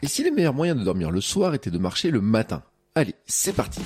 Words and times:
Et 0.00 0.06
si 0.06 0.22
le 0.22 0.30
meilleur 0.30 0.54
moyen 0.54 0.76
de 0.76 0.84
dormir 0.84 1.10
le 1.10 1.20
soir 1.20 1.54
était 1.54 1.72
de 1.72 1.78
marcher 1.78 2.12
le 2.12 2.20
matin? 2.20 2.62
Allez, 2.94 3.16
c'est 3.26 3.52
parti 3.52 3.80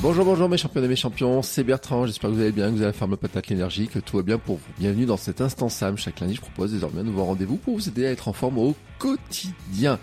Bonjour, 0.00 0.24
bonjour 0.24 0.48
mes 0.48 0.56
champions 0.56 0.82
et 0.82 0.88
mes 0.88 0.96
champions, 0.96 1.42
c'est 1.42 1.62
Bertrand, 1.62 2.06
j'espère 2.06 2.30
que 2.30 2.34
vous 2.34 2.40
allez 2.40 2.52
bien, 2.52 2.68
que 2.68 2.70
vous 2.70 2.76
avez 2.78 2.86
la 2.86 2.92
forme 2.94 3.18
patate 3.18 3.48
l'énergie, 3.48 3.88
que 3.88 3.98
tout 3.98 4.16
va 4.16 4.22
bien 4.22 4.38
pour 4.38 4.56
vous. 4.56 4.72
Bienvenue 4.78 5.04
dans 5.04 5.18
cet 5.18 5.42
instant 5.42 5.68
Sam, 5.68 5.98
chaque 5.98 6.18
lundi 6.20 6.36
je 6.36 6.40
propose 6.40 6.72
désormais 6.72 7.00
un 7.00 7.04
nouveau 7.04 7.24
rendez-vous 7.24 7.58
pour 7.58 7.74
vous 7.74 7.88
aider 7.88 8.06
à 8.06 8.10
être 8.10 8.28
en 8.28 8.32
forme 8.32 8.56
au 8.56 8.74
quotidien. 8.98 9.98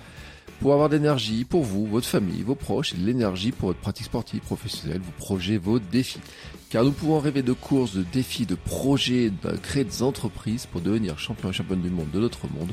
Pour 0.61 0.73
avoir 0.73 0.89
de 0.89 0.97
l'énergie 0.97 1.43
pour 1.43 1.63
vous, 1.63 1.87
votre 1.87 2.05
famille, 2.05 2.43
vos 2.43 2.53
proches 2.53 2.93
et 2.93 2.97
de 2.97 3.05
l'énergie 3.05 3.51
pour 3.51 3.69
votre 3.69 3.79
pratique 3.79 4.05
sportive, 4.05 4.41
professionnelle, 4.41 5.01
vos 5.01 5.11
projets, 5.17 5.57
vos 5.57 5.79
défis. 5.79 6.19
Car 6.69 6.83
nous 6.83 6.91
pouvons 6.91 7.19
rêver 7.19 7.41
de 7.41 7.53
courses, 7.53 7.95
de 7.95 8.03
défis, 8.03 8.45
de 8.45 8.55
projets, 8.55 9.31
de 9.31 9.57
créer 9.57 9.85
des 9.85 10.03
entreprises 10.03 10.67
pour 10.67 10.81
devenir 10.81 11.17
champion 11.17 11.49
et 11.49 11.53
championne 11.53 11.81
du 11.81 11.89
monde 11.89 12.11
de 12.11 12.19
notre 12.19 12.47
monde. 12.47 12.71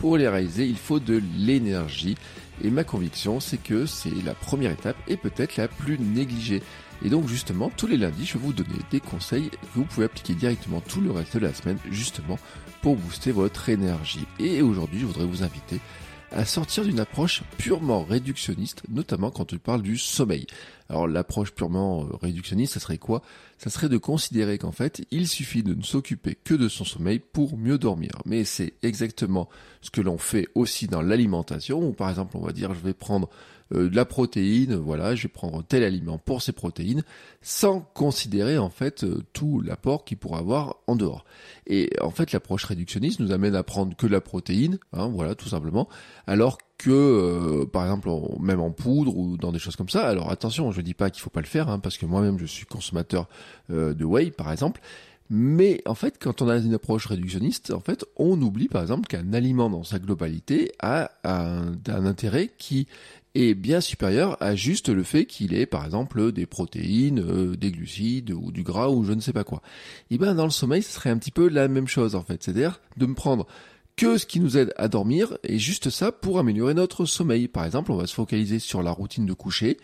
Pour 0.00 0.16
les 0.16 0.28
réaliser, 0.28 0.66
il 0.66 0.78
faut 0.78 0.98
de 0.98 1.22
l'énergie. 1.36 2.16
Et 2.64 2.70
ma 2.70 2.84
conviction, 2.84 3.38
c'est 3.38 3.62
que 3.62 3.84
c'est 3.84 4.24
la 4.24 4.32
première 4.32 4.70
étape 4.70 4.96
et 5.08 5.18
peut-être 5.18 5.58
la 5.58 5.68
plus 5.68 5.98
négligée. 5.98 6.62
Et 7.04 7.10
donc 7.10 7.28
justement, 7.28 7.70
tous 7.76 7.86
les 7.86 7.98
lundis, 7.98 8.24
je 8.24 8.34
vais 8.34 8.44
vous 8.44 8.54
donner 8.54 8.78
des 8.90 9.00
conseils 9.00 9.50
que 9.50 9.56
vous 9.74 9.84
pouvez 9.84 10.06
appliquer 10.06 10.34
directement 10.34 10.80
tout 10.80 11.02
le 11.02 11.10
reste 11.10 11.36
de 11.36 11.40
la 11.40 11.52
semaine, 11.52 11.76
justement, 11.90 12.38
pour 12.80 12.96
booster 12.96 13.30
votre 13.30 13.68
énergie. 13.68 14.26
Et 14.38 14.62
aujourd'hui, 14.62 15.00
je 15.00 15.06
voudrais 15.06 15.26
vous 15.26 15.42
inviter 15.42 15.80
à 16.32 16.44
sortir 16.44 16.84
d'une 16.84 17.00
approche 17.00 17.42
purement 17.58 18.04
réductionniste, 18.04 18.82
notamment 18.88 19.30
quand 19.30 19.44
tu 19.44 19.58
parles 19.58 19.82
du 19.82 19.98
sommeil. 19.98 20.46
Alors 20.88 21.06
l'approche 21.06 21.52
purement 21.52 22.04
euh, 22.04 22.16
réductionniste, 22.20 22.74
ça 22.74 22.80
serait 22.80 22.98
quoi? 22.98 23.22
Ça 23.58 23.70
serait 23.70 23.88
de 23.88 23.98
considérer 23.98 24.58
qu'en 24.58 24.72
fait, 24.72 25.04
il 25.10 25.28
suffit 25.28 25.62
de 25.62 25.74
ne 25.74 25.82
s'occuper 25.82 26.36
que 26.42 26.54
de 26.54 26.68
son 26.68 26.84
sommeil 26.84 27.18
pour 27.18 27.56
mieux 27.56 27.78
dormir. 27.78 28.10
Mais 28.26 28.44
c'est 28.44 28.74
exactement 28.82 29.48
ce 29.80 29.90
que 29.90 30.00
l'on 30.00 30.18
fait 30.18 30.48
aussi 30.54 30.86
dans 30.86 31.02
l'alimentation, 31.02 31.86
où 31.86 31.92
par 31.92 32.10
exemple 32.10 32.36
on 32.36 32.44
va 32.44 32.52
dire 32.52 32.74
je 32.74 32.80
vais 32.80 32.94
prendre 32.94 33.28
de 33.72 33.96
la 33.96 34.04
protéine, 34.04 34.74
voilà, 34.74 35.14
je 35.14 35.24
vais 35.24 35.28
prendre 35.28 35.62
tel 35.62 35.84
aliment 35.84 36.18
pour 36.18 36.42
ces 36.42 36.52
protéines, 36.52 37.02
sans 37.42 37.80
considérer 37.80 38.58
en 38.58 38.70
fait 38.70 39.04
euh, 39.04 39.22
tout 39.32 39.60
l'apport 39.60 40.04
qu'il 40.04 40.18
pourra 40.18 40.38
avoir 40.38 40.76
en 40.86 40.96
dehors. 40.96 41.24
Et 41.66 41.90
en 42.00 42.10
fait, 42.10 42.32
l'approche 42.32 42.64
réductionniste 42.64 43.20
nous 43.20 43.32
amène 43.32 43.54
à 43.54 43.62
prendre 43.62 43.96
que 43.96 44.06
la 44.06 44.20
protéine, 44.20 44.78
hein, 44.92 45.08
voilà, 45.08 45.34
tout 45.34 45.48
simplement, 45.48 45.88
alors 46.26 46.58
que, 46.78 46.90
euh, 46.90 47.66
par 47.66 47.84
exemple, 47.84 48.08
même 48.40 48.60
en 48.60 48.70
poudre 48.70 49.16
ou 49.16 49.36
dans 49.36 49.52
des 49.52 49.58
choses 49.58 49.76
comme 49.76 49.88
ça. 49.88 50.08
Alors 50.08 50.30
attention, 50.30 50.72
je 50.72 50.80
dis 50.80 50.94
pas 50.94 51.10
qu'il 51.10 51.22
faut 51.22 51.30
pas 51.30 51.40
le 51.40 51.46
faire, 51.46 51.68
hein, 51.68 51.78
parce 51.78 51.98
que 51.98 52.06
moi-même 52.06 52.38
je 52.38 52.46
suis 52.46 52.66
consommateur 52.66 53.28
de 53.68 54.04
whey, 54.04 54.30
par 54.30 54.50
exemple. 54.50 54.80
Mais 55.32 55.80
en 55.86 55.94
fait, 55.94 56.18
quand 56.20 56.42
on 56.42 56.48
a 56.48 56.56
une 56.56 56.74
approche 56.74 57.06
réductionniste, 57.06 57.70
en 57.70 57.78
fait, 57.78 58.04
on 58.16 58.40
oublie 58.42 58.66
par 58.66 58.82
exemple 58.82 59.06
qu'un 59.06 59.32
aliment 59.32 59.70
dans 59.70 59.84
sa 59.84 60.00
globalité 60.00 60.72
a 60.80 61.12
un, 61.22 61.76
intérêt 61.86 62.50
qui 62.58 62.88
est 63.36 63.54
bien 63.54 63.80
supérieur 63.80 64.36
à 64.40 64.56
juste 64.56 64.88
le 64.88 65.04
fait 65.04 65.26
qu'il 65.26 65.54
ait 65.54 65.66
par 65.66 65.84
exemple 65.84 66.32
des 66.32 66.46
protéines, 66.46 67.20
euh, 67.20 67.56
des 67.56 67.70
glucides 67.70 68.32
ou 68.32 68.50
du 68.50 68.64
gras 68.64 68.88
ou 68.88 69.04
je 69.04 69.12
ne 69.12 69.20
sais 69.20 69.32
pas 69.32 69.44
quoi. 69.44 69.62
Et 70.10 70.18
ben 70.18 70.34
dans 70.34 70.46
le 70.46 70.50
sommeil, 70.50 70.82
ce 70.82 70.90
serait 70.90 71.10
un 71.10 71.18
petit 71.18 71.30
peu 71.30 71.48
la 71.48 71.68
même 71.68 71.86
chose 71.86 72.16
en 72.16 72.22
fait, 72.22 72.42
c'est-à-dire 72.42 72.80
de 72.96 73.06
me 73.06 73.14
prendre 73.14 73.46
que 73.94 74.18
ce 74.18 74.26
qui 74.26 74.40
nous 74.40 74.56
aide 74.56 74.72
à 74.76 74.88
dormir 74.88 75.38
et 75.44 75.60
juste 75.60 75.90
ça 75.90 76.10
pour 76.10 76.40
améliorer 76.40 76.74
notre 76.74 77.04
sommeil. 77.04 77.46
Par 77.46 77.64
exemple, 77.64 77.92
on 77.92 77.96
va 77.96 78.08
se 78.08 78.14
focaliser 78.14 78.58
sur 78.58 78.82
la 78.82 78.90
routine 78.90 79.26
de 79.26 79.32
coucher, 79.32 79.76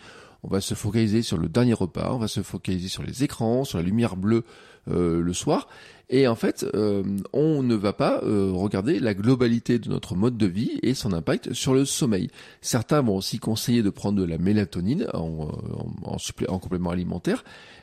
on 0.46 0.50
va 0.52 0.60
se 0.60 0.74
focaliser 0.74 1.22
sur 1.22 1.38
le 1.38 1.48
dernier 1.48 1.74
repas, 1.74 2.12
on 2.12 2.18
va 2.18 2.28
se 2.28 2.40
focaliser 2.40 2.88
sur 2.88 3.02
les 3.02 3.24
écrans, 3.24 3.64
sur 3.64 3.78
la 3.78 3.84
lumière 3.84 4.16
bleue 4.16 4.44
euh, 4.88 5.20
le 5.20 5.32
soir. 5.32 5.68
Et 6.08 6.28
en 6.28 6.36
fait, 6.36 6.64
euh, 6.74 7.02
on 7.32 7.64
ne 7.64 7.74
va 7.74 7.92
pas 7.92 8.22
euh, 8.22 8.52
regarder 8.52 9.00
la 9.00 9.12
globalité 9.12 9.80
de 9.80 9.88
notre 9.88 10.14
mode 10.14 10.36
de 10.36 10.46
vie 10.46 10.78
et 10.82 10.94
son 10.94 11.12
impact 11.12 11.52
sur 11.52 11.74
le 11.74 11.84
sommeil. 11.84 12.28
Certains 12.60 13.02
vont 13.02 13.16
aussi 13.16 13.40
conseiller 13.40 13.82
de 13.82 13.90
prendre 13.90 14.18
de 14.18 14.24
la 14.24 14.38
mélatonine 14.38 15.08
en, 15.14 15.48
en, 16.04 16.16
en 16.48 16.58
complément 16.60 16.90
alimentaire. 16.90 17.42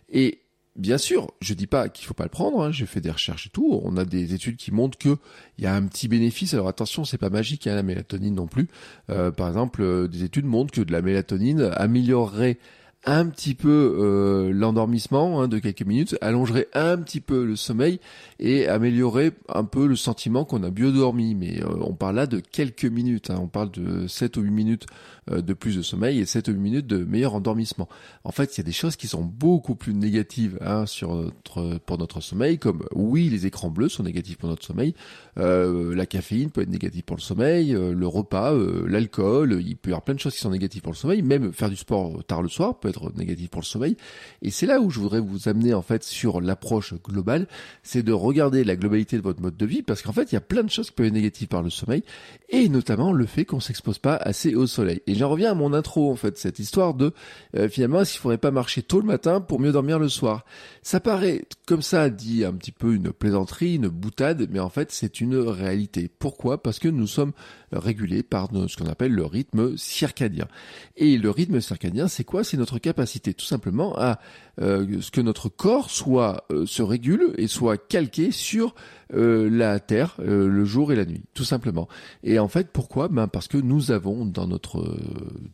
Et 0.10 0.40
Bien 0.76 0.98
sûr, 0.98 1.32
je 1.40 1.54
dis 1.54 1.68
pas 1.68 1.88
qu'il 1.88 2.08
faut 2.08 2.16
pas 2.16 2.24
le 2.24 2.30
prendre. 2.30 2.64
Hein, 2.64 2.72
J'ai 2.72 2.88
fait 2.88 3.00
des 3.00 3.12
recherches 3.12 3.46
et 3.46 3.50
tout. 3.50 3.80
On 3.84 3.96
a 3.96 4.06
des 4.06 4.34
études 4.34 4.58
qui 4.58 4.72
montrent 4.72 4.98
que 4.98 5.18
il 5.60 5.64
y 5.64 5.68
a 5.68 5.76
un 5.76 5.86
petit 5.86 6.08
bénéfice. 6.08 6.56
Alors 6.56 6.68
attention, 6.68 7.06
c'est 7.06 7.20
pas 7.20 7.30
magique 7.30 7.68
hein, 7.68 7.76
la 7.76 7.84
mélatonine 7.84 8.34
non 8.34 8.48
plus. 8.48 8.68
Euh, 9.12 9.30
par 9.30 9.48
exemple, 9.48 10.08
des 10.08 10.24
études 10.24 10.46
montrent 10.46 10.74
que 10.74 10.82
de 10.82 10.92
la 10.92 11.04
mélatonine 11.04 11.72
améliorerait 11.76 12.58
un 13.06 13.28
petit 13.28 13.54
peu 13.54 13.98
euh, 14.00 14.52
l'endormissement 14.54 15.42
hein, 15.42 15.48
de 15.48 15.60
quelques 15.60 15.86
minutes, 15.86 16.18
allongerait 16.22 16.68
un 16.74 16.98
petit 16.98 17.20
peu 17.20 17.44
le 17.44 17.56
sommeil 17.56 18.00
et 18.40 18.68
améliorerait 18.68 19.34
un 19.50 19.66
peu 19.66 19.88
le 19.88 19.96
sentiment 19.96 20.46
qu'on 20.46 20.64
a 20.64 20.70
bien 20.70 20.92
dormi. 20.92 21.36
Mais 21.36 21.62
euh, 21.62 21.76
on 21.82 21.94
parle 21.94 22.16
là 22.16 22.28
de 22.28 22.40
quelques 22.40 22.86
minutes, 22.86 23.30
hein. 23.30 23.40
on 23.42 23.48
parle 23.48 23.72
de 23.72 24.08
7 24.08 24.38
ou 24.38 24.42
8 24.42 24.52
minutes 24.52 24.86
euh, 25.32 25.42
de 25.42 25.54
plus 25.54 25.76
de 25.76 25.82
sommeil 25.82 26.20
et 26.20 26.26
7 26.26 26.48
ou 26.48 26.52
8 26.52 26.58
minutes 26.60 26.88
de 26.88 27.04
meilleur 27.04 27.36
endormissement. 27.36 27.90
En 28.24 28.32
fait, 28.32 28.56
il 28.56 28.60
y 28.60 28.62
a 28.62 28.66
des 28.66 28.72
choses 28.72 28.96
qui 28.96 29.08
sont 29.08 29.24
beaucoup 29.24 29.76
plus 29.76 29.94
négatives 29.94 30.58
hein, 30.62 30.86
sur 30.86 31.14
notre, 31.16 31.80
pour 31.80 31.98
notre 31.98 32.22
sommeil, 32.22 32.58
comme 32.58 32.84
oui, 32.96 33.30
les 33.30 33.46
écrans 33.46 33.70
bleus 33.70 33.90
sont 33.90 34.04
négatifs 34.04 34.38
pour 34.38 34.50
notre 34.50 34.64
sommeil, 34.64 34.94
la 35.36 36.06
caféine 36.06 36.52
peut 36.52 36.62
être 36.62 36.70
négative 36.70 37.04
pour 37.04 37.18
le 37.18 37.22
sommeil, 37.22 37.72
le 37.72 38.08
repas, 38.08 38.54
l'alcool, 38.88 39.62
il 39.66 39.76
peut 39.76 39.90
y 39.90 39.94
avoir 39.94 40.04
plein 40.04 40.14
de 40.14 40.20
choses 40.20 40.34
qui 40.34 40.40
sont 40.40 40.52
négatives 40.52 40.82
pour 40.82 40.92
le 40.92 40.98
sommeil, 40.98 41.22
même 41.22 41.52
faire 41.52 41.70
du 41.70 41.76
sport 41.76 42.24
tard 42.26 42.42
le 42.42 42.50
soir 42.50 42.80
peut 42.80 42.93
négatif 43.16 43.50
pour 43.50 43.62
le 43.62 43.66
sommeil. 43.66 43.98
Et 44.42 44.52
c'est 44.52 44.66
là 44.66 44.80
où 44.80 44.90
je 44.90 45.00
voudrais 45.00 45.20
vous 45.20 45.48
amener 45.48 45.74
en 45.74 45.82
fait 45.82 46.04
sur 46.04 46.42
l'approche 46.42 46.94
globale, 47.04 47.48
c'est 47.84 48.04
de 48.04 48.12
regarder 48.12 48.64
la 48.64 48.76
globalité 48.76 49.18
de 49.18 49.22
votre 49.22 49.42
mode 49.42 49.58
de 49.58 49.66
vie, 49.66 49.82
parce 49.82 50.02
qu'en 50.02 50.14
fait 50.14 50.32
il 50.32 50.36
y 50.36 50.38
a 50.38 50.42
plein 50.42 50.64
de 50.64 50.70
choses 50.70 50.88
qui 50.88 50.94
peuvent 50.94 51.08
être 51.08 51.14
négatives 51.14 51.48
par 51.48 51.64
le 51.64 51.70
sommeil, 51.70 52.04
et 52.50 52.70
notamment 52.70 53.14
le 53.14 53.26
fait 53.26 53.46
qu'on 53.46 53.60
s'expose 53.60 54.00
pas 54.00 54.16
assez 54.16 54.56
au 54.56 54.68
soleil. 54.68 55.02
Et 55.08 55.16
j'en 55.16 55.30
reviens 55.30 55.52
à 55.52 55.56
mon 55.56 55.74
intro 55.74 56.12
en 56.12 56.16
fait, 56.16 56.38
cette 56.38 56.60
histoire 56.60 56.94
de 56.94 57.14
euh, 57.56 57.70
finalement 57.70 58.02
est-ce 58.02 58.14
qu'il 58.14 58.22
faudrait 58.22 58.38
pas 58.38 58.52
marcher 58.52 58.84
tôt 58.84 59.00
le 59.00 59.08
matin 59.08 59.42
pour 59.42 59.60
mieux 59.60 59.72
dormir 59.72 60.00
le 60.00 60.10
soir? 60.10 60.46
Ça 60.82 61.00
paraît 61.00 61.46
comme 61.66 61.82
ça 61.82 62.10
dit 62.10 62.44
un 62.46 62.54
petit 62.54 62.72
peu 62.72 62.94
une 62.94 63.12
plaisanterie, 63.12 63.76
une 63.76 63.88
boutade, 63.88 64.48
mais 64.52 64.60
en 64.60 64.70
fait 64.70 64.92
c'est 64.92 65.22
une 65.22 65.36
réalité. 65.36 66.10
Pourquoi? 66.20 66.62
Parce 66.62 66.80
que 66.80 66.88
nous 66.88 67.08
sommes 67.08 67.34
régulés 67.72 68.24
par 68.24 68.50
ce 68.68 68.78
qu'on 68.78 68.90
appelle 68.90 69.14
le 69.14 69.26
rythme 69.26 69.78
circadien. 69.78 70.48
Et 70.96 71.18
le 71.18 71.30
rythme 71.30 71.60
circadien, 71.62 72.08
c'est 72.08 72.24
quoi? 72.24 72.44
C'est 72.44 72.58
notre 72.58 72.80
capacité 72.84 73.34
tout 73.34 73.46
simplement 73.46 73.98
à 73.98 74.20
euh, 74.62 75.02
ce 75.02 75.10
que 75.10 75.22
notre 75.22 75.50
corps 75.50 75.90
soit 75.90 76.46
euh, 76.52 76.68
se 76.68 76.84
régule 76.84 77.34
et 77.38 77.48
soit 77.48 77.78
calqué 77.78 78.30
sur 78.30 78.76
euh, 79.16 79.50
la 79.50 79.80
Terre 79.80 80.16
le 80.20 80.66
jour 80.66 80.92
et 80.92 80.96
la 80.96 81.06
nuit, 81.06 81.24
tout 81.34 81.46
simplement. 81.46 81.88
Et 82.24 82.38
en 82.38 82.48
fait, 82.48 82.70
pourquoi? 82.72 83.08
Ben 83.08 83.28
parce 83.28 83.48
que 83.48 83.58
nous 83.58 83.92
avons 83.92 84.26
dans 84.26 84.48
notre 84.48 84.98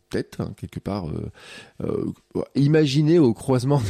tête 0.10 0.38
hein, 0.40 0.54
quelque 0.58 0.80
part 0.80 1.06
imaginé 2.56 3.20
au 3.20 3.34
croisement 3.34 3.82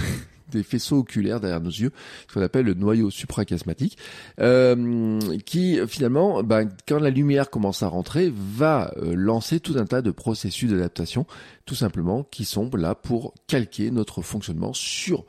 des 0.52 0.64
faisceaux 0.64 1.00
oculaires 1.00 1.40
derrière 1.40 1.62
nos 1.62 1.70
yeux, 1.70 1.92
ce 2.28 2.34
qu'on 2.34 2.42
appelle 2.42 2.66
le 2.66 2.74
noyau 2.74 3.10
suprachiasmatique, 3.10 3.98
euh, 4.40 5.19
qui 5.46 5.80
finalement, 5.88 6.44
ben, 6.44 6.69
quand 6.88 7.00
la 7.00 7.10
lumière 7.10 7.50
commence 7.50 7.84
à 7.84 7.88
rentrer, 7.88 8.31
va 8.34 8.92
euh, 8.98 9.13
lancer 9.16 9.60
tout 9.60 9.75
un 9.78 9.86
tas 9.86 10.01
de 10.01 10.12
processus 10.12 10.69
d'adaptation, 10.69 11.25
tout 11.66 11.75
simplement, 11.75 12.24
qui 12.24 12.46
sont 12.46 12.69
là 12.75 12.96
pour 12.96 13.34
calquer 13.48 13.92
notre 13.92 14.22
fonctionnement 14.22 14.74
sur 14.74 15.25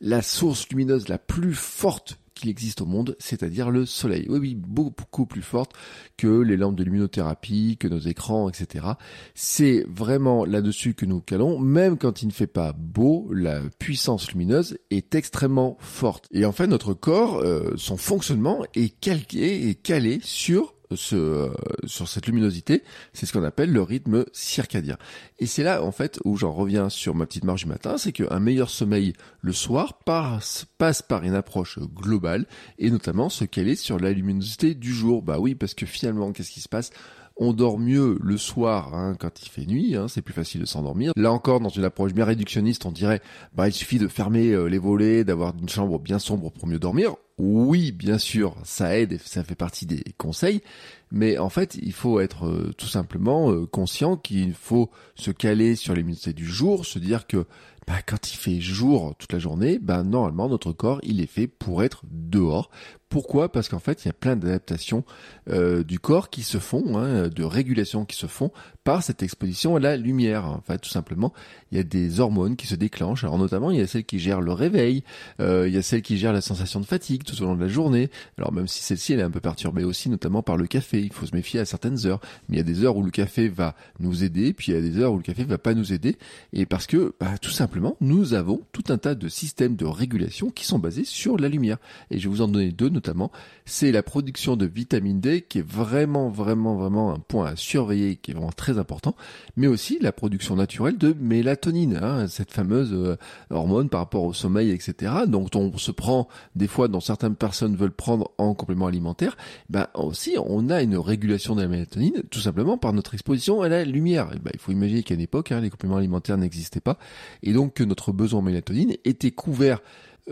la 0.00 0.22
source 0.22 0.68
lumineuse 0.68 1.08
la 1.08 1.18
plus 1.18 1.54
forte 1.54 2.18
qu'il 2.34 2.50
existe 2.50 2.80
au 2.80 2.86
monde, 2.86 3.16
c'est-à-dire 3.18 3.70
le 3.70 3.86
soleil. 3.86 4.26
Oui, 4.28 4.38
oui, 4.38 4.54
beaucoup 4.54 5.26
plus 5.26 5.42
forte 5.42 5.72
que 6.16 6.26
les 6.26 6.56
lampes 6.56 6.76
de 6.76 6.84
luminothérapie, 6.84 7.76
que 7.78 7.88
nos 7.88 7.98
écrans, 7.98 8.48
etc. 8.48 8.86
C'est 9.34 9.84
vraiment 9.88 10.44
là-dessus 10.44 10.94
que 10.94 11.06
nous 11.06 11.20
calons, 11.20 11.58
même 11.58 11.96
quand 11.96 12.22
il 12.22 12.28
ne 12.28 12.32
fait 12.32 12.46
pas 12.46 12.72
beau, 12.72 13.28
la 13.32 13.60
puissance 13.78 14.30
lumineuse 14.32 14.78
est 14.90 15.14
extrêmement 15.14 15.76
forte. 15.80 16.26
Et 16.32 16.44
en 16.44 16.52
fait, 16.52 16.66
notre 16.66 16.94
corps, 16.94 17.38
euh, 17.38 17.74
son 17.76 17.96
fonctionnement 17.96 18.64
est 18.74 18.98
calqué 19.00 19.68
et 19.68 19.74
calé 19.74 20.20
sur 20.22 20.73
ce, 20.92 21.50
sur 21.84 22.08
cette 22.08 22.26
luminosité, 22.26 22.82
c'est 23.12 23.26
ce 23.26 23.32
qu'on 23.32 23.44
appelle 23.44 23.72
le 23.72 23.82
rythme 23.82 24.24
circadien. 24.32 24.96
Et 25.38 25.46
c'est 25.46 25.62
là, 25.62 25.82
en 25.82 25.92
fait, 25.92 26.20
où 26.24 26.36
j'en 26.36 26.52
reviens 26.52 26.88
sur 26.88 27.14
ma 27.14 27.26
petite 27.26 27.44
marge 27.44 27.62
du 27.62 27.68
matin, 27.68 27.98
c'est 27.98 28.12
qu'un 28.12 28.40
meilleur 28.40 28.70
sommeil 28.70 29.14
le 29.40 29.52
soir 29.52 30.00
passe, 30.04 30.66
par 31.08 31.22
une 31.24 31.34
approche 31.34 31.78
globale, 31.78 32.46
et 32.78 32.90
notamment 32.90 33.30
qu'elle 33.50 33.68
est 33.68 33.76
sur 33.76 33.98
la 33.98 34.12
luminosité 34.12 34.74
du 34.74 34.92
jour. 34.92 35.22
Bah 35.22 35.38
oui, 35.38 35.54
parce 35.54 35.74
que 35.74 35.86
finalement, 35.86 36.32
qu'est-ce 36.32 36.50
qui 36.50 36.60
se 36.60 36.68
passe? 36.68 36.90
On 37.36 37.52
dort 37.52 37.78
mieux 37.78 38.16
le 38.22 38.36
soir 38.36 38.94
hein, 38.94 39.16
quand 39.18 39.42
il 39.42 39.48
fait 39.48 39.66
nuit, 39.66 39.96
hein, 39.96 40.06
c'est 40.06 40.22
plus 40.22 40.34
facile 40.34 40.60
de 40.60 40.66
s'endormir. 40.66 41.12
Là 41.16 41.32
encore, 41.32 41.58
dans 41.58 41.68
une 41.68 41.82
approche 41.82 42.12
bien 42.12 42.24
réductionniste, 42.24 42.86
on 42.86 42.92
dirait 42.92 43.20
bah 43.54 43.66
il 43.66 43.72
suffit 43.72 43.98
de 43.98 44.06
fermer 44.06 44.50
euh, 44.50 44.66
les 44.66 44.78
volets, 44.78 45.24
d'avoir 45.24 45.52
une 45.60 45.68
chambre 45.68 45.98
bien 45.98 46.20
sombre 46.20 46.52
pour 46.52 46.68
mieux 46.68 46.78
dormir. 46.78 47.16
Oui, 47.36 47.90
bien 47.90 48.18
sûr, 48.18 48.54
ça 48.62 48.96
aide 48.96 49.18
ça 49.20 49.42
fait 49.42 49.56
partie 49.56 49.86
des 49.86 50.04
conseils, 50.18 50.62
mais 51.10 51.36
en 51.36 51.48
fait, 51.48 51.76
il 51.82 51.92
faut 51.92 52.20
être 52.20 52.46
euh, 52.46 52.72
tout 52.78 52.86
simplement 52.86 53.50
euh, 53.50 53.66
conscient 53.66 54.16
qu'il 54.16 54.54
faut 54.54 54.88
se 55.16 55.32
caler 55.32 55.74
sur 55.74 55.94
les 55.94 56.04
minutes 56.04 56.28
du 56.28 56.46
jour, 56.46 56.86
se 56.86 57.00
dire 57.00 57.26
que 57.26 57.44
bah, 57.86 58.02
quand 58.06 58.32
il 58.32 58.36
fait 58.36 58.60
jour 58.60 59.14
toute 59.18 59.32
la 59.32 59.38
journée, 59.38 59.78
bah, 59.78 60.02
normalement 60.02 60.48
notre 60.48 60.72
corps 60.72 61.00
il 61.02 61.20
est 61.20 61.26
fait 61.26 61.46
pour 61.46 61.82
être 61.82 62.02
dehors, 62.10 62.70
pourquoi? 63.14 63.52
Parce 63.52 63.68
qu'en 63.68 63.78
fait, 63.78 64.04
il 64.04 64.08
y 64.08 64.10
a 64.10 64.12
plein 64.12 64.34
d'adaptations 64.34 65.04
euh, 65.48 65.84
du 65.84 66.00
corps 66.00 66.30
qui 66.30 66.42
se 66.42 66.58
font, 66.58 66.98
hein, 66.98 67.28
de 67.28 67.44
régulation 67.44 68.04
qui 68.04 68.16
se 68.16 68.26
font 68.26 68.50
par 68.82 69.04
cette 69.04 69.22
exposition 69.22 69.76
à 69.76 69.78
la 69.78 69.96
lumière. 69.96 70.46
En 70.46 70.60
fait, 70.60 70.78
tout 70.78 70.90
simplement, 70.90 71.32
il 71.70 71.78
y 71.78 71.80
a 71.80 71.84
des 71.84 72.18
hormones 72.18 72.56
qui 72.56 72.66
se 72.66 72.74
déclenchent. 72.74 73.22
Alors 73.22 73.38
notamment, 73.38 73.70
il 73.70 73.78
y 73.78 73.80
a 73.80 73.86
celles 73.86 74.04
qui 74.04 74.18
gèrent 74.18 74.40
le 74.40 74.52
réveil, 74.52 75.04
euh, 75.38 75.68
il 75.68 75.74
y 75.74 75.76
a 75.76 75.82
celles 75.82 76.02
qui 76.02 76.18
gèrent 76.18 76.32
la 76.32 76.40
sensation 76.40 76.80
de 76.80 76.86
fatigue 76.86 77.22
tout 77.22 77.40
au 77.40 77.46
long 77.46 77.54
de 77.54 77.60
la 77.60 77.68
journée. 77.68 78.10
Alors 78.36 78.52
même 78.52 78.66
si 78.66 78.82
celle-ci, 78.82 79.12
elle 79.12 79.20
est 79.20 79.22
un 79.22 79.30
peu 79.30 79.38
perturbée 79.38 79.84
aussi, 79.84 80.08
notamment 80.08 80.42
par 80.42 80.56
le 80.56 80.66
café. 80.66 81.00
Il 81.00 81.12
faut 81.12 81.26
se 81.26 81.36
méfier 81.36 81.60
à 81.60 81.64
certaines 81.66 82.06
heures. 82.06 82.20
Mais 82.48 82.56
il 82.56 82.58
y 82.58 82.62
a 82.62 82.64
des 82.64 82.82
heures 82.84 82.96
où 82.96 83.04
le 83.04 83.12
café 83.12 83.48
va 83.48 83.76
nous 84.00 84.24
aider, 84.24 84.52
puis 84.54 84.72
il 84.72 84.74
y 84.74 84.78
a 84.78 84.80
des 84.80 84.98
heures 84.98 85.12
où 85.12 85.18
le 85.18 85.22
café 85.22 85.44
va 85.44 85.58
pas 85.58 85.74
nous 85.74 85.92
aider. 85.92 86.16
Et 86.52 86.66
parce 86.66 86.88
que, 86.88 87.14
bah, 87.20 87.38
tout 87.40 87.50
simplement, 87.50 87.73
nous 88.00 88.34
avons 88.34 88.62
tout 88.72 88.84
un 88.88 88.98
tas 88.98 89.14
de 89.14 89.28
systèmes 89.28 89.76
de 89.76 89.84
régulation 89.84 90.50
qui 90.50 90.64
sont 90.64 90.78
basés 90.78 91.04
sur 91.04 91.36
la 91.36 91.48
lumière. 91.48 91.78
Et 92.10 92.18
je 92.18 92.28
vais 92.28 92.34
vous 92.34 92.42
en 92.42 92.48
donner 92.48 92.72
deux, 92.72 92.88
notamment, 92.88 93.30
c'est 93.64 93.92
la 93.92 94.02
production 94.02 94.56
de 94.56 94.66
vitamine 94.66 95.20
D 95.20 95.42
qui 95.42 95.58
est 95.58 95.66
vraiment, 95.66 96.28
vraiment, 96.28 96.76
vraiment 96.76 97.12
un 97.12 97.18
point 97.18 97.46
à 97.46 97.56
surveiller, 97.56 98.16
qui 98.16 98.30
est 98.30 98.34
vraiment 98.34 98.52
très 98.52 98.78
important, 98.78 99.14
mais 99.56 99.66
aussi 99.66 99.98
la 100.00 100.12
production 100.12 100.56
naturelle 100.56 100.98
de 100.98 101.14
mélatonine, 101.18 101.98
hein, 102.02 102.26
cette 102.28 102.50
fameuse 102.50 102.92
euh, 102.92 103.16
hormone 103.50 103.88
par 103.88 104.00
rapport 104.00 104.24
au 104.24 104.32
sommeil, 104.32 104.70
etc. 104.70 105.12
Donc 105.26 105.50
on 105.54 105.76
se 105.78 105.90
prend 105.90 106.28
des 106.54 106.66
fois, 106.66 106.88
dont 106.88 107.00
certaines 107.00 107.36
personnes 107.36 107.76
veulent 107.76 107.90
prendre 107.90 108.30
en 108.38 108.54
complément 108.54 108.86
alimentaire, 108.86 109.36
ben 109.68 109.88
aussi 109.94 110.36
on 110.44 110.70
a 110.70 110.82
une 110.82 110.96
régulation 110.96 111.54
de 111.54 111.62
la 111.62 111.68
mélatonine 111.68 112.22
tout 112.30 112.40
simplement 112.40 112.78
par 112.78 112.92
notre 112.92 113.14
exposition 113.14 113.62
à 113.62 113.68
la 113.68 113.84
lumière. 113.84 114.28
ben, 114.42 114.50
il 114.52 114.60
faut 114.60 114.72
imaginer 114.72 115.02
qu'à 115.02 115.14
une 115.14 115.20
époque, 115.20 115.52
hein, 115.52 115.60
les 115.60 115.70
compléments 115.70 115.96
alimentaires 115.96 116.38
n'existaient 116.38 116.80
pas, 116.80 116.98
et 117.42 117.52
donc 117.52 117.63
que 117.68 117.84
notre 117.84 118.12
besoin 118.12 118.40
en 118.40 118.42
mélatonine 118.42 118.94
était 119.04 119.30
couvert 119.30 119.80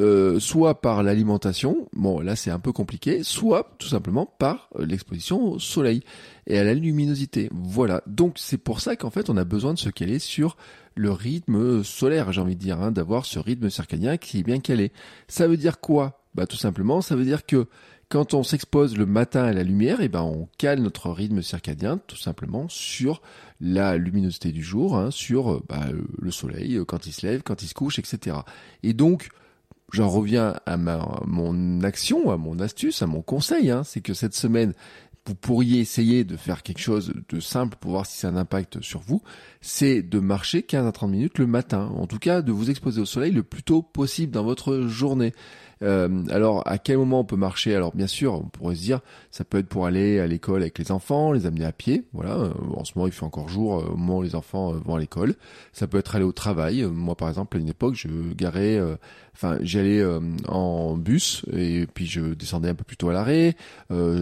euh, 0.01 0.41
soit 0.41 0.81
par 0.81 1.03
l'alimentation, 1.03 1.87
bon 1.93 2.21
là 2.21 2.35
c'est 2.35 2.51
un 2.51 2.59
peu 2.59 2.73
compliqué, 2.73 3.23
soit 3.23 3.75
tout 3.77 3.89
simplement 3.89 4.25
par 4.25 4.71
euh, 4.79 4.87
l'exposition 4.87 5.53
au 5.53 5.59
soleil 5.59 6.03
et 6.47 6.59
à 6.59 6.65
la 6.65 6.73
luminosité. 6.73 7.51
Voilà, 7.53 8.03
donc 8.07 8.39
c'est 8.39 8.57
pour 8.57 8.81
ça 8.81 8.97
qu'en 8.97 9.11
fait 9.11 9.29
on 9.29 9.37
a 9.37 9.45
besoin 9.45 9.75
de 9.75 9.79
se 9.79 9.91
caler 9.91 10.19
sur 10.19 10.57
le 10.95 11.11
rythme 11.11 11.85
solaire, 11.85 12.33
j'ai 12.33 12.41
envie 12.41 12.57
de 12.57 12.61
dire, 12.61 12.81
hein, 12.81 12.91
d'avoir 12.91 13.27
ce 13.27 13.39
rythme 13.39 13.69
circadien 13.69 14.17
qui 14.17 14.39
est 14.39 14.43
bien 14.43 14.61
calé. 14.61 14.93
Ça 15.29 15.47
veut 15.47 15.59
dire 15.59 15.79
quoi? 15.79 16.23
Bah 16.35 16.47
tout 16.47 16.57
simplement, 16.57 17.03
ça 17.03 17.15
veut 17.15 17.25
dire 17.25 17.45
que 17.45 17.67
quand 18.13 18.35
on 18.35 18.43
s'expose 18.43 18.99
le 18.99 19.07
matin 19.07 19.45
à 19.45 19.55
la 19.55 19.63
lumière, 19.63 20.03
et 20.03 20.05
eh 20.05 20.09
ben 20.09 20.21
on 20.21 20.47
cale 20.59 20.81
notre 20.81 21.11
rythme 21.11 21.41
circadien 21.41 21.99
tout 22.07 22.19
simplement 22.19 22.69
sur 22.69 23.23
la 23.59 23.97
luminosité 23.97 24.53
du 24.53 24.63
jour, 24.63 24.99
hein, 24.99 25.11
sur 25.11 25.63
bah, 25.67 25.87
le 26.21 26.31
soleil 26.31 26.79
quand 26.87 27.07
il 27.07 27.15
se 27.15 27.27
lève, 27.27 27.43
quand 27.43 27.63
il 27.63 27.69
se 27.69 27.73
couche, 27.73 27.99
etc. 27.99 28.37
Et 28.83 28.93
donc 28.93 29.31
j'en 29.95 30.11
reviens 30.11 30.57
à 30.67 30.77
ma, 30.77 31.23
mon 31.25 31.81
action, 31.81 32.31
à 32.31 32.37
mon 32.37 32.59
astuce, 32.59 33.01
à 33.01 33.07
mon 33.07 33.23
conseil, 33.23 33.71
hein, 33.71 33.83
c'est 33.83 34.03
que 34.03 34.13
cette 34.13 34.35
semaine, 34.35 34.75
vous 35.25 35.35
pourriez 35.35 35.81
essayer 35.81 36.25
de 36.25 36.37
faire 36.37 36.63
quelque 36.63 36.81
chose 36.81 37.15
de 37.31 37.41
simple 37.41 37.79
pour 37.81 37.93
voir 37.93 38.05
si 38.05 38.19
ça 38.19 38.29
a 38.29 38.33
un 38.33 38.37
impact 38.37 38.83
sur 38.83 39.01
vous, 39.01 39.23
c'est 39.63 40.03
de 40.03 40.19
marcher 40.19 40.65
15 40.65 40.87
à 40.87 40.93
30 40.93 41.11
minutes 41.11 41.39
le 41.39 41.47
matin. 41.47 41.91
En 41.97 42.07
tout 42.07 42.19
cas, 42.19 42.43
de 42.43 42.53
vous 42.53 42.69
exposer 42.69 43.01
au 43.01 43.07
soleil 43.07 43.31
le 43.31 43.43
plus 43.43 43.63
tôt 43.63 43.81
possible 43.81 44.33
dans 44.33 44.45
votre 44.45 44.83
journée. 44.83 45.33
Euh, 45.83 46.25
alors, 46.31 46.63
à 46.67 46.79
quel 46.79 46.99
moment 46.99 47.21
on 47.21 47.25
peut 47.25 47.37
marcher? 47.37 47.75
Alors, 47.75 47.95
bien 47.95 48.07
sûr, 48.07 48.35
on 48.35 48.49
pourrait 48.49 48.77
se 48.77 48.83
dire, 48.83 49.01
ça 49.31 49.45
peut 49.45 49.59
être 49.59 49.69
pour 49.69 49.87
aller 49.87 50.21
à 50.21 50.27
l'école 50.27 50.63
avec 50.63 50.79
les 50.79 50.93
enfants, 50.93 51.33
les 51.33 51.47
amener 51.47 51.65
à 51.65 51.73
pied. 51.73 52.05
Voilà. 52.13 52.37
Euh, 52.37 52.53
en 52.75 52.85
ce 52.85 52.93
moment, 52.97 53.07
il 53.07 53.13
fait 53.13 53.25
encore 53.25 53.49
jour 53.49 53.81
euh, 53.81 53.93
au 53.93 53.97
moment 53.97 54.19
où 54.19 54.23
les 54.23 54.35
enfants 54.35 54.73
vont 54.73 54.95
à 54.95 55.01
l'école. 55.01 55.35
Ça 55.73 55.87
peut 55.87 55.99
être 55.99 56.15
aller 56.15 56.25
au 56.25 56.33
travail. 56.33 56.85
Moi, 56.85 57.17
par 57.17 57.29
exemple, 57.29 57.57
à 57.57 57.61
une 57.61 57.69
époque, 57.69 57.95
je 57.95 58.09
garais, 58.35 58.81
enfin, 59.35 59.59
j'allais 59.63 60.03
en 60.49 60.97
bus 60.97 61.45
et 61.53 61.87
puis 61.93 62.07
je 62.07 62.35
descendais 62.35 62.69
un 62.69 62.75
peu 62.75 62.85
plus 62.85 62.97
tôt 62.97 63.09
à 63.09 63.13
l'arrêt. 63.13 63.57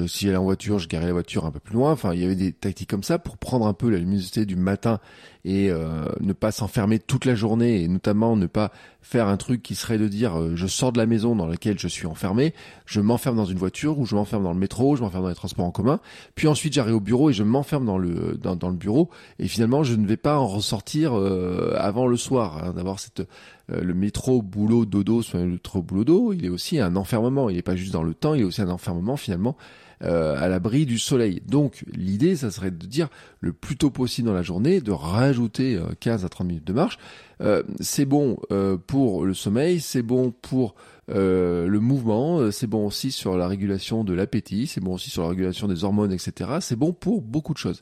si 0.07 0.27
j'allais 0.27 0.37
en 0.37 0.45
voiture, 0.45 0.79
je 0.79 0.89
garais 0.89 1.07
la 1.07 1.13
voiture 1.13 1.45
un 1.45 1.51
peu 1.51 1.61
plus 1.61 1.75
loin. 1.75 1.93
Enfin, 1.93 2.15
il 2.15 2.21
y 2.21 2.25
avait 2.25 2.37
des 2.37 2.53
tactiques 2.53 2.91
comme 2.91 3.03
ça 3.03 3.19
pour 3.19 3.37
prendre 3.37 3.67
un 3.67 3.75
peu 3.75 3.91
la 3.91 3.99
luminosité 3.99 4.47
du 4.47 4.57
matin 4.57 5.01
et 5.45 5.71
euh, 5.71 6.05
ne 6.21 6.33
pas 6.33 6.53
s'enfermer 6.53 6.99
toute 6.99 7.25
la 7.25 7.35
journée 7.35 7.83
et 7.83 7.89
notamment 7.89 8.37
ne 8.37 8.47
pas 8.47 8.73
faire 9.03 9.29
un 9.29 9.37
truc 9.37 9.63
qui 9.63 9.75
serait 9.75 9.99
de 9.99 10.09
dire 10.09 10.39
euh, 10.39 10.53
je 10.55 10.67
sors 10.67 10.93
de 10.93 10.99
la 10.99 11.07
maison 11.07 11.35
dans 11.35 11.47
laquelle 11.47 11.79
je 11.79 11.89
suis 11.89 12.07
enfermé, 12.07 12.55
je 12.85 13.01
m'enferme 13.01 13.37
dans 13.37 13.47
une 13.47 13.59
voiture 13.59 13.99
ou 13.99 14.07
je 14.07 14.15
m'enferme 14.15 14.43
dans 14.43 14.53
le 14.53 14.59
métro, 14.59 14.97
je 14.97 15.03
m'enferme 15.03 15.25
dans 15.25 15.29
les 15.31 15.35
transports 15.35 15.65
en 15.65 15.71
commun, 15.71 16.01
puis 16.35 16.49
ensuite 16.49 16.75
j'arrive 16.75 16.97
au 16.97 17.01
bureau 17.01 17.31
et 17.31 17.33
je 17.33 17.43
m'enferme 17.43 17.87
dans 17.87 17.99
le 17.99 18.39
dans, 18.39 18.69
le 18.69 18.77
bureau 18.77 19.11
et 19.39 19.49
finalement 19.49 19.83
je 19.83 19.95
ne 19.95 20.07
vais 20.07 20.17
pas 20.17 20.39
en 20.39 20.47
ressortir 20.47 21.19
euh, 21.19 21.75
avant 21.79 22.07
le 22.07 22.17
soir, 22.17 22.63
hein, 22.63 22.73
d'avoir 22.73 22.99
cette 23.01 23.23
le 23.71 23.95
métro 23.95 24.43
boulot 24.43 24.85
dodo, 24.85 25.23
soit 25.23 25.41
le 25.41 25.47
métro 25.47 25.83
boulot 25.83 26.05
dodo, 26.05 26.33
il 26.33 26.45
est 26.45 26.49
aussi 26.49 26.81
un 26.81 26.97
enfermement, 26.97 27.51
il 27.51 27.57
n'est 27.57 27.63
pas 27.63 27.77
juste 27.77 27.93
dans 27.93 28.03
le 28.03 28.15
temps, 28.15 28.35
il 28.35 28.43
est 28.43 28.45
aussi 28.45 28.63
un 28.63 28.71
enfermement 28.71 29.17
finalement 29.17 29.57
euh, 30.03 30.35
à 30.43 30.49
l'abri 30.49 30.87
du 30.87 30.99
soleil. 30.99 31.43
Donc 31.47 31.85
l'idée, 31.93 32.35
ça 32.35 32.51
serait 32.51 32.71
de 32.71 32.87
dire 32.87 33.11
le 33.41 33.53
plus 33.53 33.77
tôt 33.77 33.91
possible 33.91 34.29
dans 34.29 34.35
la 34.35 34.43
journée, 34.43 34.81
de 34.81 34.93
rajouter 34.93 35.79
15 36.01 36.23
euh, 36.23 36.27
à 36.27 36.29
30 36.31 36.47
minutes 36.47 36.67
de 36.67 36.73
marche. 36.73 36.99
Euh, 37.43 37.63
c'est 37.81 38.07
bon 38.07 38.39
pour 38.87 39.27
le 39.27 39.35
sommeil, 39.35 39.79
c'est 39.79 40.01
bon 40.01 40.31
pour 40.31 40.75
le 41.11 41.79
mouvement, 41.79 42.51
c'est 42.51 42.67
bon 42.67 42.87
aussi 42.87 43.11
sur 43.11 43.37
la 43.37 43.49
régulation 43.49 44.05
de 44.05 44.15
l'appétit, 44.15 44.67
c'est 44.67 44.81
bon 44.81 44.95
aussi 44.95 45.11
sur 45.11 45.23
la 45.23 45.29
régulation 45.31 45.69
des 45.69 45.85
hormones, 45.85 46.13
etc. 46.13 46.51
C'est 46.61 46.77
bon 46.77 46.93
pour 46.93 47.21
beaucoup 47.23 47.53
de 47.53 47.59
choses. 47.59 47.81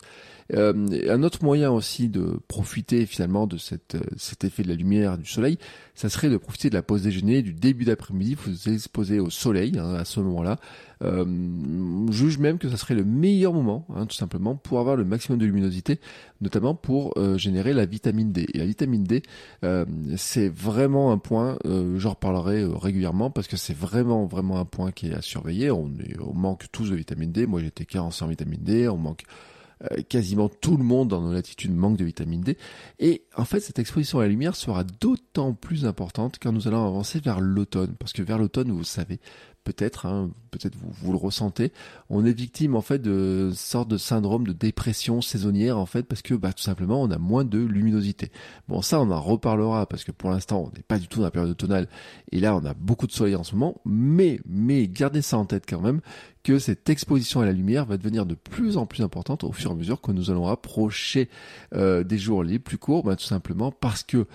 Euh, 0.55 0.73
un 1.09 1.21
autre 1.21 1.43
moyen 1.43 1.69
aussi 1.71 2.09
de 2.09 2.39
profiter 2.47 3.05
finalement 3.05 3.45
de 3.45 3.57
cette, 3.57 3.95
euh, 3.95 4.01
cet 4.17 4.43
effet 4.43 4.63
de 4.63 4.69
la 4.69 4.75
lumière 4.75 5.17
du 5.17 5.29
soleil, 5.29 5.59
ça 5.93 6.09
serait 6.09 6.29
de 6.29 6.37
profiter 6.37 6.71
de 6.71 6.75
la 6.75 6.81
pause 6.81 7.03
déjeuner, 7.03 7.43
du 7.43 7.53
début 7.53 7.85
d'après-midi, 7.85 8.33
vous 8.33 8.51
vous 8.51 8.69
exposez 8.69 9.19
au 9.19 9.29
soleil 9.29 9.77
hein, 9.77 9.93
à 9.93 10.05
ce 10.05 10.19
moment-là. 10.21 10.57
Euh, 11.01 11.25
juge 12.11 12.39
même 12.39 12.57
que 12.57 12.67
ça 12.67 12.75
serait 12.75 12.95
le 12.95 13.05
meilleur 13.05 13.53
moment, 13.53 13.85
hein, 13.95 14.05
tout 14.05 14.15
simplement, 14.15 14.55
pour 14.55 14.79
avoir 14.79 14.95
le 14.97 15.05
maximum 15.05 15.39
de 15.39 15.45
luminosité, 15.45 15.99
notamment 16.41 16.75
pour 16.75 17.13
euh, 17.17 17.37
générer 17.37 17.73
la 17.73 17.85
vitamine 17.85 18.31
D. 18.31 18.47
Et 18.53 18.57
la 18.57 18.65
vitamine 18.65 19.03
D, 19.03 19.23
euh, 19.63 19.85
c'est 20.17 20.49
vraiment 20.49 21.11
un 21.11 21.17
point, 21.17 21.57
euh, 21.65 21.97
j'en 21.99 22.11
reparlerai 22.11 22.65
régulièrement, 22.65 23.31
parce 23.31 23.47
que 23.47 23.57
c'est 23.57 23.75
vraiment, 23.75 24.25
vraiment 24.25 24.59
un 24.59 24.65
point 24.65 24.91
qui 24.91 25.07
est 25.07 25.13
à 25.13 25.21
surveiller. 25.21 25.71
On, 25.71 25.89
on 26.19 26.33
manque 26.33 26.65
tous 26.71 26.89
de 26.91 26.95
vitamine 26.95 27.31
D. 27.31 27.45
Moi, 27.45 27.61
j'étais 27.61 27.85
carencé 27.85 28.25
en 28.25 28.27
vitamine 28.27 28.61
D. 28.61 28.89
On 28.89 28.97
manque 28.97 29.23
euh, 29.91 30.01
quasiment 30.09 30.49
tout 30.49 30.75
le 30.75 30.83
monde 30.83 31.07
dans 31.07 31.21
nos 31.21 31.31
latitudes 31.31 31.73
manque 31.73 31.95
de 31.95 32.03
vitamine 32.03 32.41
D. 32.41 32.57
Et 32.99 33.23
en 33.37 33.45
fait, 33.45 33.61
cette 33.61 33.79
exposition 33.79 34.19
à 34.19 34.23
la 34.23 34.27
lumière 34.27 34.55
sera 34.55 34.83
d'autant 34.83 35.53
plus 35.53 35.85
importante 35.85 36.37
quand 36.41 36.51
nous 36.51 36.67
allons 36.67 36.85
avancer 36.85 37.21
vers 37.21 37.39
l'automne. 37.39 37.95
Parce 37.97 38.11
que 38.11 38.21
vers 38.21 38.37
l'automne, 38.37 38.71
vous 38.71 38.83
savez, 38.83 39.19
peut-être, 39.63 40.05
hein, 40.05 40.31
peut-être 40.51 40.75
vous, 40.75 40.91
vous 40.91 41.11
le 41.11 41.17
ressentez, 41.17 41.71
on 42.09 42.25
est 42.25 42.33
victime 42.33 42.75
en 42.75 42.81
fait 42.81 42.99
de 42.99 43.51
sorte 43.53 43.87
de 43.87 43.97
syndrome 43.97 44.45
de 44.47 44.53
dépression 44.53 45.21
saisonnière 45.21 45.77
en 45.77 45.85
fait 45.85 46.03
parce 46.03 46.21
que 46.21 46.33
bah, 46.33 46.53
tout 46.53 46.63
simplement 46.63 47.01
on 47.01 47.11
a 47.11 47.17
moins 47.17 47.45
de 47.45 47.59
luminosité. 47.59 48.31
Bon 48.67 48.81
ça 48.81 48.99
on 48.99 49.11
en 49.11 49.21
reparlera 49.21 49.85
parce 49.85 50.03
que 50.03 50.11
pour 50.11 50.29
l'instant 50.29 50.69
on 50.71 50.75
n'est 50.75 50.83
pas 50.83 50.99
du 50.99 51.07
tout 51.07 51.19
dans 51.19 51.25
la 51.25 51.31
période 51.31 51.51
automnale 51.51 51.87
et 52.31 52.39
là 52.39 52.55
on 52.55 52.65
a 52.65 52.73
beaucoup 52.73 53.07
de 53.07 53.11
soleil 53.11 53.35
en 53.35 53.43
ce 53.43 53.55
moment, 53.55 53.81
mais 53.85 54.39
mais 54.47 54.87
gardez 54.87 55.21
ça 55.21 55.37
en 55.37 55.45
tête 55.45 55.65
quand 55.67 55.81
même 55.81 56.01
que 56.43 56.57
cette 56.57 56.89
exposition 56.89 57.41
à 57.41 57.45
la 57.45 57.51
lumière 57.51 57.85
va 57.85 57.97
devenir 57.97 58.25
de 58.25 58.35
plus 58.35 58.77
en 58.77 58.85
plus 58.85 59.03
importante 59.03 59.43
au 59.43 59.51
fur 59.51 59.71
et 59.71 59.73
à 59.73 59.77
mesure 59.77 60.01
que 60.01 60.11
nous 60.11 60.31
allons 60.31 60.47
approcher 60.47 61.29
euh, 61.75 62.03
des 62.03 62.17
jours 62.17 62.43
les 62.43 62.59
plus 62.59 62.77
courts, 62.77 63.03
bah, 63.03 63.15
tout 63.15 63.25
simplement 63.25 63.71
parce 63.71 64.03
que 64.03 64.25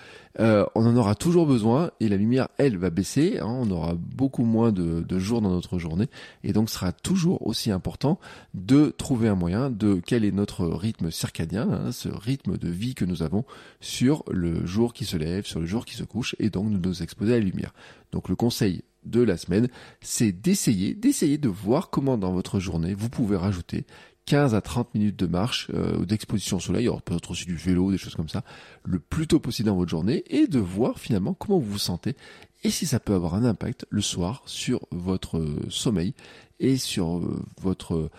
euh, 0.40 0.66
on 0.74 0.86
en 0.86 0.96
aura 0.96 1.14
toujours 1.14 1.46
besoin 1.46 1.90
et 2.00 2.08
la 2.08 2.16
lumière, 2.16 2.48
elle, 2.58 2.76
va 2.76 2.90
baisser. 2.90 3.38
Hein, 3.40 3.46
on 3.48 3.70
aura 3.70 3.94
beaucoup 3.94 4.44
moins 4.44 4.72
de, 4.72 5.00
de, 5.00 5.13
jours 5.18 5.40
dans 5.40 5.50
notre 5.50 5.78
journée 5.78 6.08
et 6.42 6.52
donc 6.52 6.70
sera 6.70 6.92
toujours 6.92 7.46
aussi 7.46 7.70
important 7.70 8.18
de 8.54 8.94
trouver 8.96 9.28
un 9.28 9.34
moyen 9.34 9.70
de 9.70 10.00
quel 10.04 10.24
est 10.24 10.32
notre 10.32 10.66
rythme 10.66 11.10
circadien, 11.10 11.68
hein, 11.70 11.92
ce 11.92 12.08
rythme 12.08 12.56
de 12.56 12.68
vie 12.68 12.94
que 12.94 13.04
nous 13.04 13.22
avons 13.22 13.44
sur 13.80 14.24
le 14.30 14.66
jour 14.66 14.92
qui 14.92 15.04
se 15.04 15.16
lève, 15.16 15.46
sur 15.46 15.60
le 15.60 15.66
jour 15.66 15.84
qui 15.84 15.96
se 15.96 16.04
couche 16.04 16.36
et 16.38 16.50
donc 16.50 16.70
de 16.70 16.88
nous 16.88 17.02
exposer 17.02 17.34
à 17.34 17.38
la 17.38 17.44
lumière. 17.44 17.74
Donc 18.12 18.28
le 18.28 18.36
conseil 18.36 18.82
de 19.04 19.20
la 19.20 19.36
semaine, 19.36 19.68
c'est 20.00 20.32
d'essayer, 20.32 20.94
d'essayer 20.94 21.38
de 21.38 21.48
voir 21.48 21.90
comment 21.90 22.16
dans 22.16 22.32
votre 22.32 22.58
journée 22.58 22.94
vous 22.94 23.10
pouvez 23.10 23.36
rajouter 23.36 23.84
15 24.26 24.54
à 24.54 24.60
30 24.60 24.94
minutes 24.94 25.16
de 25.16 25.26
marche 25.26 25.70
euh, 25.74 25.98
ou 25.98 26.06
d'exposition 26.06 26.56
au 26.56 26.60
soleil, 26.60 26.86
alors 26.86 27.02
peut-être 27.02 27.30
aussi 27.30 27.44
du 27.44 27.56
vélo, 27.56 27.90
des 27.90 27.98
choses 27.98 28.14
comme 28.14 28.28
ça, 28.28 28.42
le 28.84 28.98
plus 28.98 29.26
tôt 29.26 29.38
possible 29.38 29.68
dans 29.68 29.76
votre 29.76 29.90
journée 29.90 30.24
et 30.28 30.46
de 30.46 30.58
voir 30.58 30.98
finalement 30.98 31.34
comment 31.34 31.58
vous 31.58 31.72
vous 31.72 31.78
sentez 31.78 32.16
et 32.62 32.70
si 32.70 32.86
ça 32.86 33.00
peut 33.00 33.12
avoir 33.12 33.34
un 33.34 33.44
impact 33.44 33.84
le 33.90 34.00
soir 34.00 34.42
sur 34.46 34.80
votre 34.90 35.38
euh, 35.38 35.58
sommeil 35.68 36.14
et 36.60 36.76
sur 36.76 37.18
euh, 37.18 37.42
votre 37.60 38.10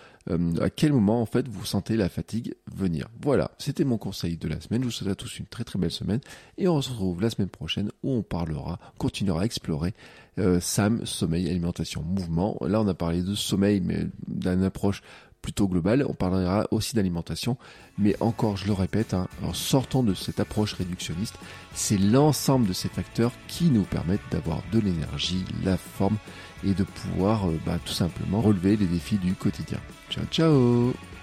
à 0.59 0.71
quel 0.71 0.91
moment 0.91 1.21
en 1.21 1.27
fait 1.27 1.47
vous 1.47 1.65
sentez 1.65 1.95
la 1.95 2.09
fatigue 2.09 2.55
venir. 2.73 3.07
Voilà, 3.21 3.51
c'était 3.59 3.83
mon 3.83 3.99
conseil 3.99 4.37
de 4.37 4.47
la 4.47 4.59
semaine. 4.59 4.81
Je 4.81 4.87
vous 4.87 4.91
souhaite 4.91 5.11
à 5.11 5.15
tous 5.15 5.37
une 5.37 5.45
très 5.45 5.63
très 5.63 5.77
belle 5.77 5.91
semaine 5.91 6.19
et 6.57 6.67
on 6.67 6.81
se 6.81 6.89
retrouve 6.89 7.21
la 7.21 7.29
semaine 7.29 7.49
prochaine 7.49 7.91
où 8.01 8.11
on 8.11 8.23
parlera, 8.23 8.79
continuera 8.97 9.43
à 9.43 9.45
explorer 9.45 9.93
SAM, 10.61 11.05
sommeil, 11.05 11.47
alimentation, 11.47 12.01
mouvement. 12.01 12.57
Là 12.61 12.81
on 12.81 12.87
a 12.87 12.95
parlé 12.95 13.21
de 13.21 13.35
sommeil 13.35 13.81
mais 13.81 14.07
d'une 14.27 14.63
approche 14.63 15.03
plutôt 15.45 15.67
global. 15.67 16.03
On 16.09 16.13
parlera 16.13 16.65
aussi 16.71 16.95
d'alimentation, 16.95 17.55
mais 17.99 18.15
encore, 18.19 18.57
je 18.57 18.65
le 18.65 18.73
répète, 18.73 19.13
hein, 19.13 19.27
en 19.43 19.53
sortant 19.53 20.01
de 20.01 20.15
cette 20.15 20.39
approche 20.39 20.73
réductionniste, 20.73 21.35
c'est 21.73 21.99
l'ensemble 21.99 22.67
de 22.67 22.73
ces 22.73 22.89
facteurs 22.89 23.31
qui 23.47 23.65
nous 23.65 23.83
permettent 23.83 24.27
d'avoir 24.31 24.63
de 24.71 24.79
l'énergie, 24.79 25.45
la 25.63 25.77
forme 25.77 26.17
et 26.65 26.73
de 26.73 26.83
pouvoir 26.83 27.47
euh, 27.47 27.59
bah, 27.63 27.77
tout 27.85 27.93
simplement 27.93 28.41
relever 28.41 28.75
les 28.75 28.87
défis 28.87 29.17
du 29.17 29.35
quotidien. 29.35 29.79
Ciao 30.09 30.25
ciao 30.31 31.14